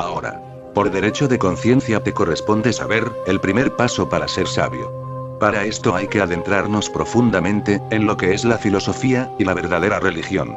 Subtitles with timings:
[0.00, 0.40] Ahora.
[0.74, 4.90] Por derecho de conciencia te corresponde saber, el primer paso para ser sabio.
[5.38, 10.00] Para esto hay que adentrarnos profundamente, en lo que es la filosofía, y la verdadera
[10.00, 10.56] religión.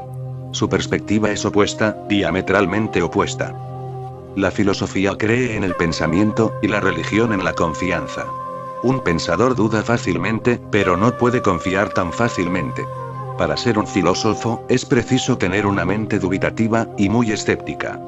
[0.52, 3.54] Su perspectiva es opuesta, diametralmente opuesta.
[4.38, 8.25] La filosofía cree en el pensamiento, y la religión en la confianza.
[8.82, 12.86] Un pensador duda fácilmente, pero no puede confiar tan fácilmente.
[13.38, 18.00] Para ser un filósofo, es preciso tener una mente dubitativa, y muy escéptica.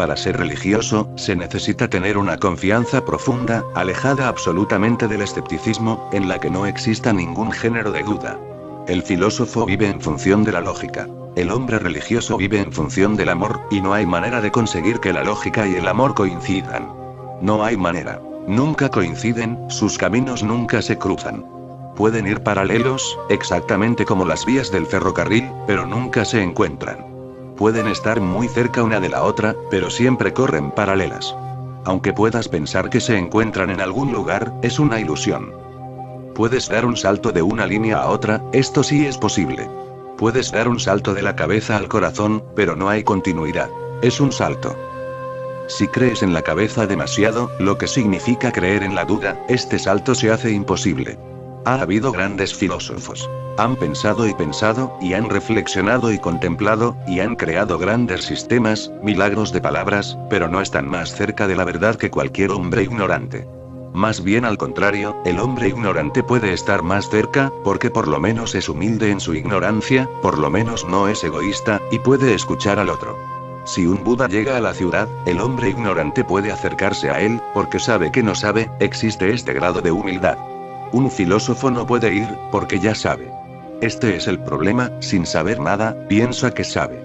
[0.00, 6.40] Para ser religioso, se necesita tener una confianza profunda, alejada absolutamente del escepticismo, en la
[6.40, 8.38] que no exista ningún género de duda.
[8.88, 11.06] El filósofo vive en función de la lógica.
[11.36, 15.12] El hombre religioso vive en función del amor, y no hay manera de conseguir que
[15.12, 16.88] la lógica y el amor coincidan.
[17.42, 18.22] No hay manera.
[18.46, 21.44] Nunca coinciden, sus caminos nunca se cruzan.
[21.94, 27.09] Pueden ir paralelos, exactamente como las vías del ferrocarril, pero nunca se encuentran.
[27.60, 31.36] Pueden estar muy cerca una de la otra, pero siempre corren paralelas.
[31.84, 35.52] Aunque puedas pensar que se encuentran en algún lugar, es una ilusión.
[36.34, 39.68] Puedes dar un salto de una línea a otra, esto sí es posible.
[40.16, 43.68] Puedes dar un salto de la cabeza al corazón, pero no hay continuidad.
[44.00, 44.74] Es un salto.
[45.66, 50.14] Si crees en la cabeza demasiado, lo que significa creer en la duda, este salto
[50.14, 51.18] se hace imposible.
[51.64, 53.28] Ha habido grandes filósofos.
[53.58, 59.52] Han pensado y pensado, y han reflexionado y contemplado, y han creado grandes sistemas, milagros
[59.52, 63.46] de palabras, pero no están más cerca de la verdad que cualquier hombre ignorante.
[63.92, 68.54] Más bien al contrario, el hombre ignorante puede estar más cerca, porque por lo menos
[68.54, 72.88] es humilde en su ignorancia, por lo menos no es egoísta, y puede escuchar al
[72.88, 73.18] otro.
[73.64, 77.78] Si un Buda llega a la ciudad, el hombre ignorante puede acercarse a él, porque
[77.78, 80.38] sabe que no sabe, existe este grado de humildad.
[80.92, 83.30] Un filósofo no puede ir, porque ya sabe.
[83.80, 87.02] Este es el problema, sin saber nada, piensa que sabe.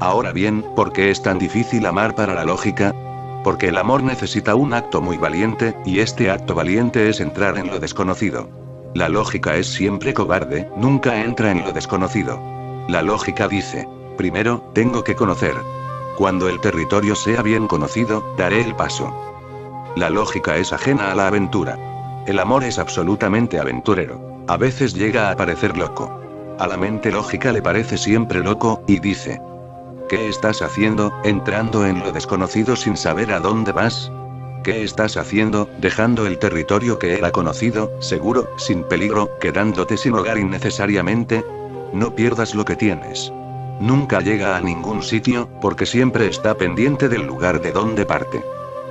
[0.00, 2.94] Ahora bien, ¿por qué es tan difícil amar para la lógica?
[3.44, 7.68] Porque el amor necesita un acto muy valiente, y este acto valiente es entrar en
[7.68, 8.48] lo desconocido.
[8.94, 12.40] La lógica es siempre cobarde, nunca entra en lo desconocido.
[12.88, 13.86] La lógica dice,
[14.16, 15.54] primero, tengo que conocer.
[16.16, 19.12] Cuando el territorio sea bien conocido, daré el paso.
[19.96, 21.78] La lógica es ajena a la aventura.
[22.26, 24.44] El amor es absolutamente aventurero.
[24.48, 26.20] A veces llega a parecer loco.
[26.58, 29.42] A la mente lógica le parece siempre loco, y dice,
[30.08, 34.10] ¿Qué estás haciendo, entrando en lo desconocido sin saber a dónde vas?
[34.62, 40.38] ¿Qué estás haciendo, dejando el territorio que era conocido, seguro, sin peligro, quedándote sin hogar
[40.38, 41.44] innecesariamente?
[41.92, 43.30] No pierdas lo que tienes.
[43.80, 48.42] Nunca llega a ningún sitio, porque siempre está pendiente del lugar de donde parte.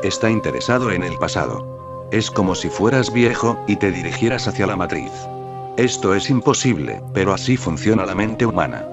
[0.03, 1.72] Está interesado en el pasado.
[2.13, 5.12] Es como si fueras viejo, y te dirigieras hacia la matriz.
[5.78, 8.85] Esto es imposible, pero así funciona la mente humana.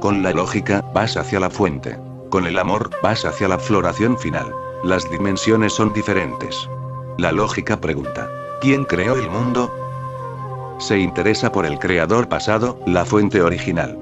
[0.00, 1.96] Con la lógica, vas hacia la fuente.
[2.30, 4.52] Con el amor, vas hacia la floración final.
[4.82, 6.68] Las dimensiones son diferentes.
[7.16, 8.28] La lógica pregunta,
[8.60, 9.72] ¿quién creó el mundo?
[10.80, 13.96] Se interesa por el creador pasado, la fuente original.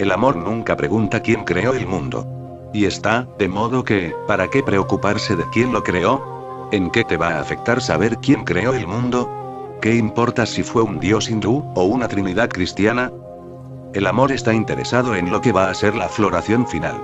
[0.00, 2.26] El amor nunca pregunta quién creó el mundo.
[2.72, 6.33] Y está, de modo que, ¿para qué preocuparse de quién lo creó?
[6.74, 9.78] ¿En qué te va a afectar saber quién creó el mundo?
[9.80, 13.12] ¿Qué importa si fue un dios hindú, o una trinidad cristiana?
[13.92, 17.00] El amor está interesado en lo que va a ser la floración final.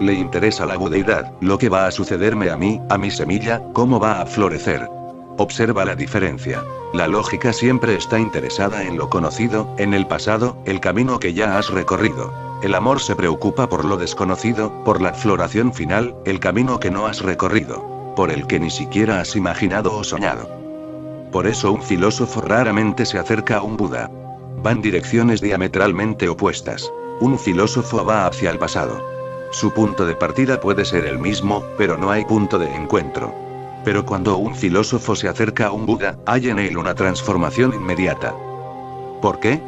[0.00, 4.00] Le interesa la budeidad, lo que va a sucederme a mí, a mi semilla, cómo
[4.00, 4.90] va a florecer.
[5.38, 6.60] Observa la diferencia.
[6.92, 11.58] La lógica siempre está interesada en lo conocido, en el pasado, el camino que ya
[11.58, 12.32] has recorrido.
[12.64, 17.06] El amor se preocupa por lo desconocido, por la floración final, el camino que no
[17.06, 20.48] has recorrido, por el que ni siquiera has imaginado o soñado.
[21.30, 24.10] Por eso un filósofo raramente se acerca a un Buda.
[24.62, 26.92] Van direcciones diametralmente opuestas.
[27.20, 29.02] Un filósofo va hacia el pasado.
[29.50, 33.34] Su punto de partida puede ser el mismo, pero no hay punto de encuentro.
[33.84, 38.34] Pero cuando un filósofo se acerca a un Buda, hay en él una transformación inmediata.
[39.20, 39.60] ¿Por qué?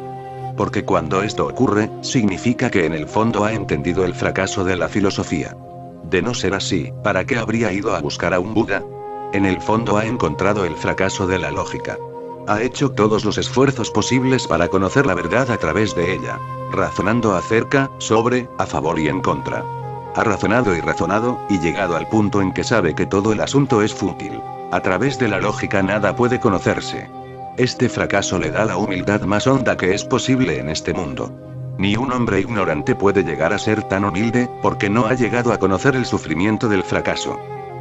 [0.55, 4.87] Porque cuando esto ocurre, significa que en el fondo ha entendido el fracaso de la
[4.87, 5.55] filosofía.
[6.09, 8.83] De no ser así, ¿para qué habría ido a buscar a un Buda?
[9.33, 11.97] En el fondo ha encontrado el fracaso de la lógica.
[12.47, 16.39] Ha hecho todos los esfuerzos posibles para conocer la verdad a través de ella.
[16.71, 19.63] Razonando acerca, sobre, a favor y en contra.
[20.15, 23.81] Ha razonado y razonado, y llegado al punto en que sabe que todo el asunto
[23.81, 24.39] es fútil.
[24.71, 27.09] A través de la lógica nada puede conocerse.
[27.57, 31.31] Este fracaso le da la humildad más honda que es posible en este mundo.
[31.77, 35.57] Ni un hombre ignorante puede llegar a ser tan humilde, porque no ha llegado a
[35.57, 37.37] conocer el sufrimiento del fracaso.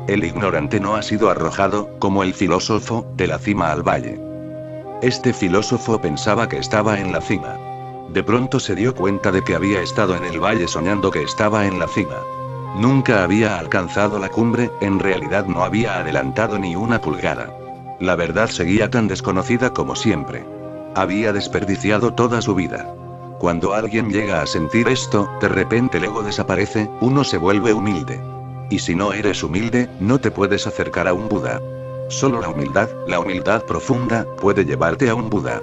[0.09, 4.21] El ignorante no ha sido arrojado, como el filósofo, de la cima al valle.
[5.01, 7.57] Este filósofo pensaba que estaba en la cima.
[8.13, 11.67] De pronto se dio cuenta de que había estado en el valle soñando que estaba
[11.67, 12.17] en la cima.
[12.77, 17.57] Nunca había alcanzado la cumbre, en realidad no había adelantado ni una pulgada.
[18.01, 20.45] La verdad seguía tan desconocida como siempre.
[20.97, 22.93] Había desperdiciado toda su vida.
[23.45, 28.19] Cuando alguien llega a sentir esto, de repente el ego desaparece, uno se vuelve humilde.
[28.71, 31.61] Y si no eres humilde, no te puedes acercar a un Buda.
[32.09, 35.61] Solo la humildad, la humildad profunda, puede llevarte a un Buda.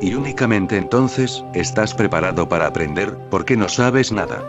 [0.00, 4.44] Y únicamente entonces, estás preparado para aprender, porque no sabes nada.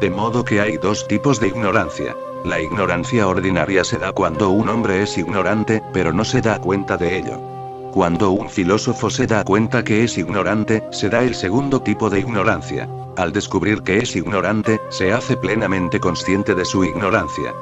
[0.00, 2.16] De modo que hay dos tipos de ignorancia.
[2.46, 6.96] La ignorancia ordinaria se da cuando un hombre es ignorante, pero no se da cuenta
[6.96, 7.59] de ello.
[7.92, 12.20] Cuando un filósofo se da cuenta que es ignorante, se da el segundo tipo de
[12.20, 12.88] ignorancia.
[13.16, 17.52] Al descubrir que es ignorante, se hace plenamente consciente de su ignorancia.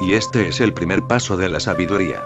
[0.00, 2.20] Y este es el primer paso de la sabiduría.